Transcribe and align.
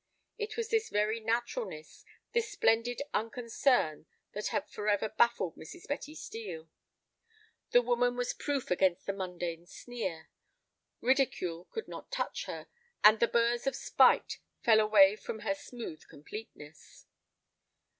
It 0.39 0.57
was 0.57 0.69
this 0.69 0.89
very 0.89 1.19
naturalness, 1.19 2.03
this 2.31 2.51
splendid 2.51 3.03
unconcern 3.13 4.07
that 4.31 4.47
had 4.47 4.67
forever 4.67 5.09
baffled 5.09 5.55
Mrs. 5.55 5.87
Betty 5.87 6.15
Steel. 6.15 6.71
The 7.69 7.83
woman 7.83 8.15
was 8.15 8.33
proof 8.33 8.71
against 8.71 9.05
the 9.05 9.13
mundane 9.13 9.67
sneer. 9.67 10.31
Ridicule 11.01 11.65
could 11.65 11.87
not 11.87 12.09
touch 12.09 12.45
her, 12.45 12.65
and 13.03 13.19
the 13.19 13.27
burrs 13.27 13.67
of 13.67 13.75
spite 13.75 14.39
fell 14.63 14.79
away 14.79 15.15
from 15.15 15.41
her 15.41 15.53
smooth 15.53 16.01
completeness. 16.09 17.05